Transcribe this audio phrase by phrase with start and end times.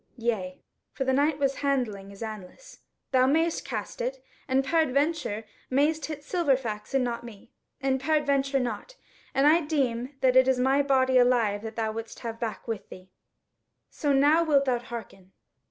[0.17, 0.59] Yea,"
[0.93, 2.79] (for the Knight was handling his anlace)
[3.11, 8.95] "thou mayst cast it, and peradventure mayst hit Silverfax and not me, and peradventure not;
[9.35, 12.89] and I deem that it is my body alive that thou wouldest have back with
[12.89, 13.11] thee.
[13.91, 15.33] So now, wilt thou hearken?"